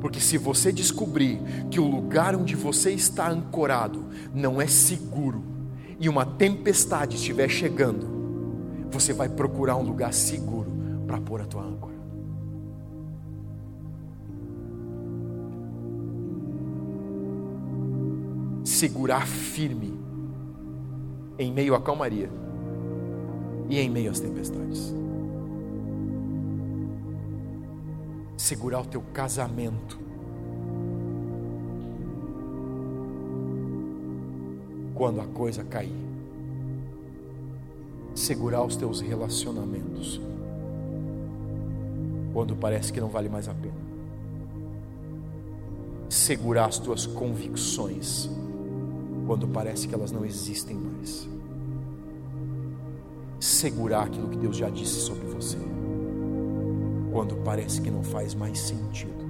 [0.00, 1.40] Porque se você descobrir
[1.70, 5.42] que o lugar onde você está ancorado não é seguro
[5.98, 8.06] e uma tempestade estiver chegando,
[8.90, 10.70] você vai procurar um lugar seguro
[11.06, 11.91] para pôr a tua âncora.
[18.82, 19.96] Segurar firme
[21.38, 22.28] em meio à calmaria
[23.70, 24.92] e em meio às tempestades.
[28.36, 30.00] Segurar o teu casamento.
[34.96, 35.94] Quando a coisa cair
[38.16, 40.20] segurar os teus relacionamentos
[42.32, 43.92] quando parece que não vale mais a pena.
[46.08, 48.28] Segurar as tuas convicções
[49.26, 51.28] quando parece que elas não existem mais.
[53.38, 55.58] Segurar aquilo que Deus já disse sobre você
[57.12, 59.22] quando parece que não faz mais sentido.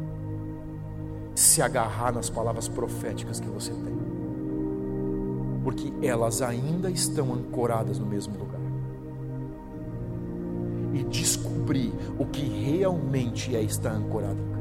[1.34, 3.99] Se agarrar nas palavras proféticas que você tem,
[5.64, 8.61] porque elas ainda estão ancoradas no mesmo lugar
[10.95, 14.52] e descobrir o que realmente é estar ancorado